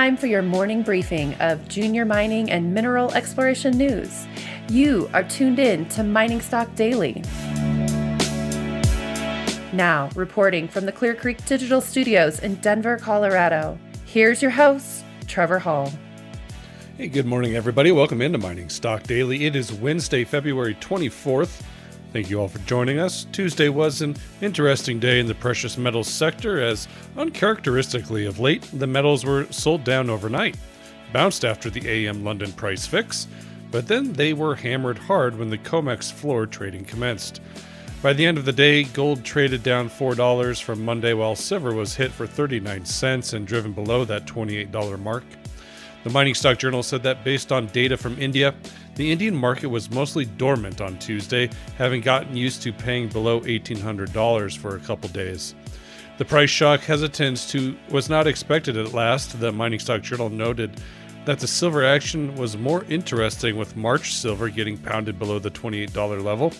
[0.00, 4.26] time for your morning briefing of junior mining and mineral exploration news.
[4.70, 7.22] You are tuned in to Mining Stock Daily.
[9.74, 15.58] Now, reporting from the Clear Creek Digital Studios in Denver, Colorado, here's your host, Trevor
[15.58, 15.92] Hall.
[16.96, 17.92] Hey, good morning, everybody.
[17.92, 19.44] Welcome into Mining Stock Daily.
[19.44, 21.60] It is Wednesday, February 24th.
[22.12, 23.24] Thank you all for joining us.
[23.30, 28.88] Tuesday was an interesting day in the precious metals sector as, uncharacteristically of late, the
[28.88, 30.56] metals were sold down overnight,
[31.12, 33.28] bounced after the AM London price fix,
[33.70, 37.40] but then they were hammered hard when the COMEX floor trading commenced.
[38.02, 41.94] By the end of the day, gold traded down $4 from Monday while silver was
[41.94, 45.22] hit for 39 cents and driven below that $28 mark.
[46.02, 48.54] The Mining Stock Journal said that based on data from India,
[48.94, 54.56] the Indian market was mostly dormant on Tuesday, having gotten used to paying below $1,800
[54.56, 55.54] for a couple days.
[56.16, 59.38] The price shock hesitance to was not expected at last.
[59.40, 60.80] The Mining Stock Journal noted
[61.26, 66.24] that the silver action was more interesting with March silver getting pounded below the $28
[66.24, 66.52] level.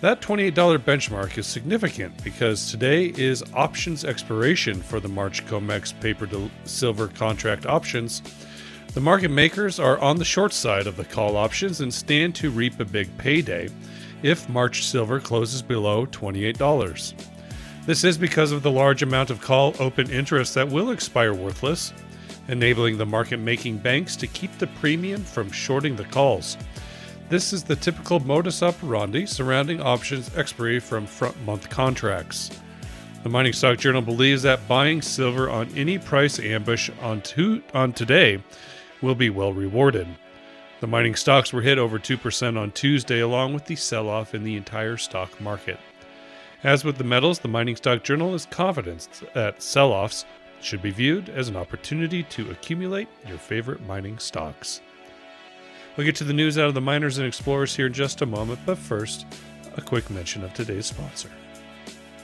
[0.00, 6.26] That $28 benchmark is significant because today is options expiration for the March COMEX paper
[6.28, 8.22] to silver contract options.
[8.92, 12.50] The market makers are on the short side of the call options and stand to
[12.50, 13.68] reap a big payday
[14.24, 17.14] if March silver closes below $28.
[17.86, 21.92] This is because of the large amount of call open interest that will expire worthless,
[22.48, 26.56] enabling the market making banks to keep the premium from shorting the calls.
[27.28, 32.50] This is the typical modus operandi surrounding options expiry from front month contracts.
[33.22, 37.92] The Mining Stock Journal believes that buying silver on any price ambush on, to, on
[37.92, 38.42] today
[39.02, 40.08] will be well rewarded.
[40.80, 44.44] The mining stocks were hit over 2% on Tuesday, along with the sell off in
[44.44, 45.78] the entire stock market.
[46.62, 50.26] As with the metals, the Mining Stock Journal is confident that sell offs
[50.60, 54.82] should be viewed as an opportunity to accumulate your favorite mining stocks.
[55.96, 58.26] We'll get to the news out of the miners and explorers here in just a
[58.26, 59.26] moment, but first,
[59.76, 61.30] a quick mention of today's sponsor.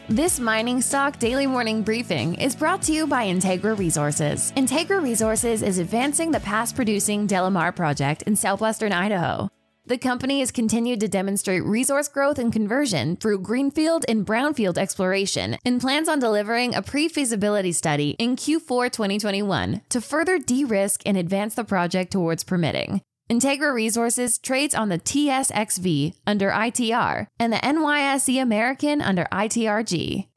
[0.08, 4.52] This mining stock daily morning briefing is brought to you by Integra Resources.
[4.56, 9.48] Integra Resources is advancing the past producing DeLamar project in southwestern Idaho.
[9.84, 15.56] The company has continued to demonstrate resource growth and conversion through greenfield and brownfield exploration
[15.64, 21.02] and plans on delivering a pre feasibility study in Q4 2021 to further de risk
[21.04, 23.02] and advance the project towards permitting.
[23.28, 30.28] Integra Resources trades on the TSXV under ITR and the NYSE American under ITRG.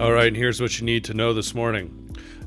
[0.00, 1.98] All right, here's what you need to know this morning.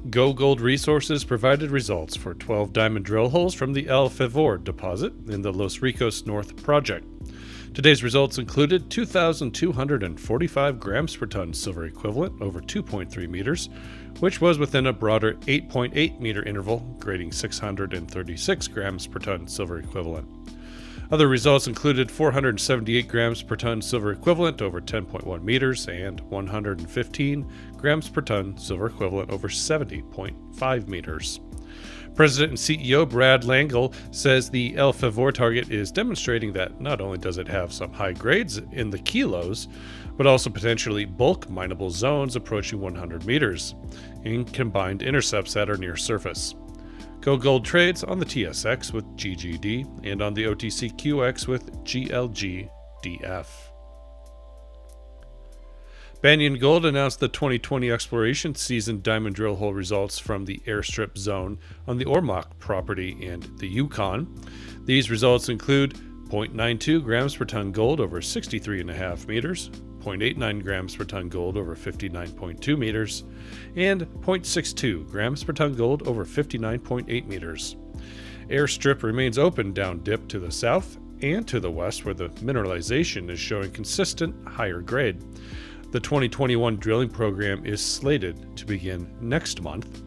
[0.10, 5.42] GoGold Resources provided results for 12 diamond drill holes from the El Favor deposit in
[5.42, 7.06] the Los Ricos North project.
[7.75, 13.68] Today's results included 2,245 grams per ton silver equivalent over 2.3 meters,
[14.22, 20.25] which was within a broader 8.8 meter interval, grading 636 grams per ton silver equivalent.
[21.12, 28.08] Other results included 478 grams per ton silver equivalent over 10.1 meters and 115 grams
[28.08, 31.41] per ton silver equivalent over 70.5 meters.
[32.16, 37.18] President and CEO Brad Langille says the El Favor target is demonstrating that not only
[37.18, 39.68] does it have some high grades in the kilos,
[40.18, 43.76] but also potentially bulk mineable zones approaching 100 meters
[44.24, 46.56] in combined intercepts that are near surface.
[47.20, 53.47] GoGold trades on the TSX with GGD and on the OTCQX with GLGDF.
[56.25, 61.59] Banyan Gold announced the 2020 exploration season diamond drill hole results from the airstrip zone
[61.88, 64.25] on the AurMac property and the Yukon.
[64.85, 65.94] These results include
[66.30, 69.69] 0.92 grams per ton gold over 63.5 meters,
[70.00, 73.24] 0.89 grams per ton gold over 59.2 meters,
[73.75, 77.75] and 0.62 grams per ton gold over 59.8 meters.
[78.50, 83.29] Airstrip remains open down dip to the south and to the west, where the mineralization
[83.29, 85.23] is showing consistent higher grade.
[85.96, 90.03] The 2021 drilling program is slated to begin next month.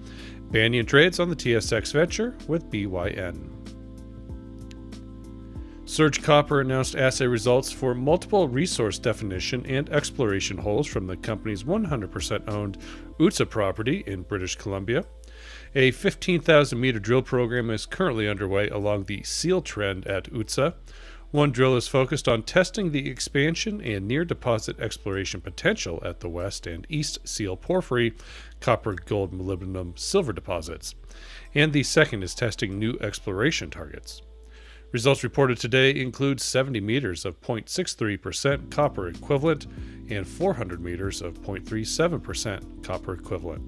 [0.50, 3.48] Banyan trades on the TSX Venture with BYN.
[5.86, 11.64] Surge Copper announced assay results for multiple resource definition and exploration holes from the company's
[11.64, 12.76] 100% owned
[13.18, 15.06] Ootsa property in British Columbia.
[15.74, 20.74] A 15,000 meter drill program is currently underway along the Seel Trend at Ootsa.
[21.30, 26.28] One drill is focused on testing the expansion and near deposit exploration potential at the
[26.28, 28.14] West and East Seel Porphyry,
[28.60, 30.94] copper, gold, molybdenum, silver deposits.
[31.54, 34.22] And the second is testing new exploration targets.
[34.90, 39.66] Results reported today include 70 meters of 0.63% copper equivalent
[40.08, 43.62] and 400 meters of 0.37% copper equivalent.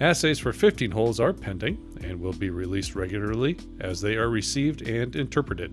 [0.00, 4.88] Assays for 15 holes are pending and will be released regularly as they are received
[4.88, 5.70] and interpreted.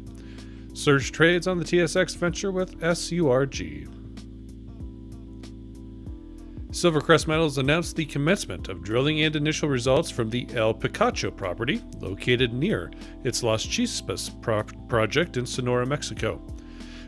[0.75, 3.87] Surge trades on the TSX venture with SURG.
[6.69, 11.81] Silvercrest Metals announced the commencement of drilling and initial results from the El Picacho property,
[12.01, 12.91] located near
[13.23, 16.45] its Las Chispas pro- project in Sonora, Mexico.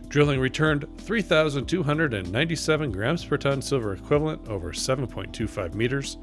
[0.08, 6.18] Drilling returned 3,297 grams per ton silver equivalent over 7.25 meters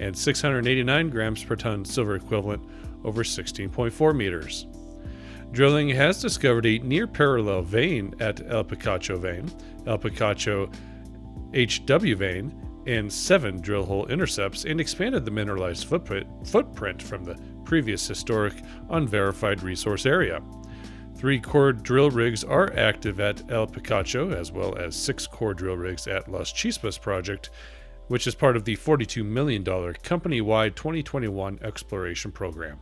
[0.00, 2.62] and 689 grams per ton silver equivalent
[3.04, 4.66] over 16.4 meters.
[5.52, 9.50] Drilling has discovered a near parallel vein at El Picacho vein,
[9.84, 10.72] El Picacho
[11.52, 12.54] HW vein,
[12.86, 18.54] and seven drill hole intercepts and expanded the mineralized footprint, footprint from the previous historic
[18.90, 20.40] unverified resource area.
[21.16, 25.76] Three core drill rigs are active at El Picacho, as well as six core drill
[25.76, 27.50] rigs at Las Chispas project,
[28.06, 29.64] which is part of the $42 million
[30.02, 32.78] company wide 2021 exploration program.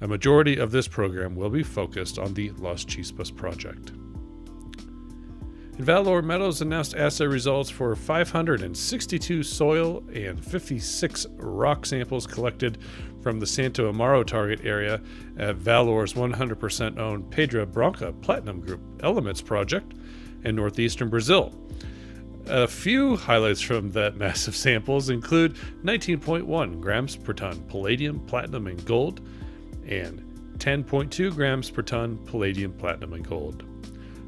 [0.00, 3.92] A majority of this program will be focused on the Las Chispas project.
[5.78, 12.78] Valore Metals announced assay results for 562 soil and 56 rock samples collected
[13.20, 15.02] from the Santo Amaro target area
[15.36, 19.92] at Valore's 100% owned Pedra Branca Platinum Group Elements project
[20.44, 21.54] in northeastern Brazil.
[22.46, 28.82] A few highlights from that massive samples include 19.1 grams per ton palladium, platinum, and
[28.86, 29.20] gold,
[29.86, 30.20] and
[30.58, 33.64] 10.2 grams per ton palladium, platinum, and gold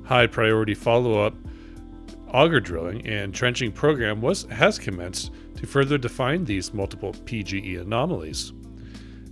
[0.08, 1.34] high priority follow up
[2.32, 8.52] auger drilling and trenching program was has commenced to further define these multiple PGE anomalies.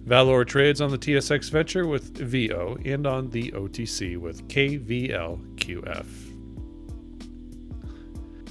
[0.06, 6.25] Valore trades on the TSX Venture with VO and on the OTC with KVLQF.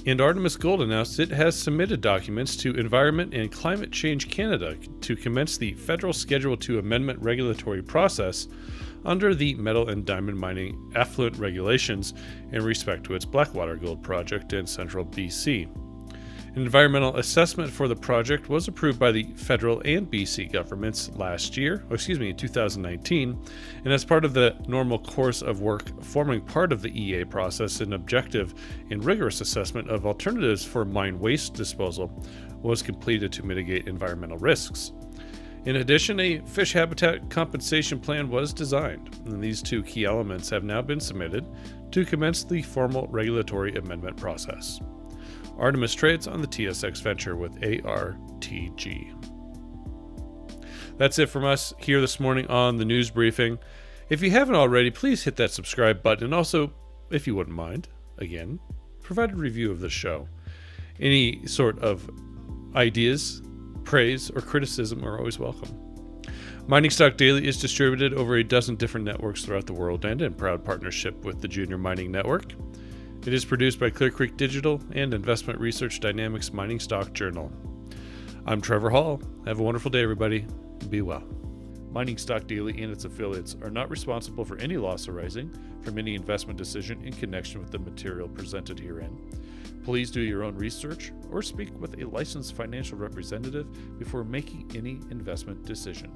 [0.06, 5.16] And Artemis Gold announced it has submitted documents to Environment and Climate Change Canada to
[5.16, 8.46] commence the federal Schedule II amendment regulatory process
[9.04, 12.14] under the metal and diamond mining effluent regulations
[12.52, 15.68] in respect to its Blackwater Gold project in central BC.
[16.56, 21.84] Environmental assessment for the project was approved by the federal and BC governments last year,
[21.90, 23.38] oh, excuse me, in 2019,
[23.84, 27.82] and as part of the normal course of work forming part of the EA process,
[27.82, 28.54] an objective
[28.88, 32.10] and rigorous assessment of alternatives for mine waste disposal
[32.62, 34.92] was completed to mitigate environmental risks.
[35.66, 40.64] In addition, a fish habitat compensation plan was designed, and these two key elements have
[40.64, 41.46] now been submitted
[41.90, 44.80] to commence the formal regulatory amendment process.
[45.58, 49.12] Artemis trades on the TSX Venture with ARTG.
[50.98, 53.58] That's it from us here this morning on the news briefing.
[54.08, 56.72] If you haven't already, please hit that subscribe button and also,
[57.10, 57.88] if you wouldn't mind,
[58.18, 58.60] again,
[59.02, 60.28] provide a review of the show.
[61.00, 62.08] Any sort of
[62.74, 63.42] ideas,
[63.84, 65.86] praise, or criticism are always welcome.
[66.66, 70.34] Mining Stock Daily is distributed over a dozen different networks throughout the world and in
[70.34, 72.54] proud partnership with the Junior Mining Network.
[73.26, 77.50] It is produced by Clear Creek Digital and Investment Research Dynamics Mining Stock Journal.
[78.46, 79.20] I'm Trevor Hall.
[79.46, 80.46] Have a wonderful day, everybody.
[80.90, 81.24] Be well.
[81.90, 85.52] Mining Stock Daily and its affiliates are not responsible for any loss arising
[85.82, 89.18] from any investment decision in connection with the material presented herein.
[89.82, 95.00] Please do your own research or speak with a licensed financial representative before making any
[95.10, 96.12] investment decision.